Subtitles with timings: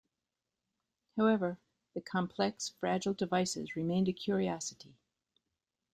[1.15, 1.59] However,
[1.93, 4.95] the complex, fragile devices remained a curiosity.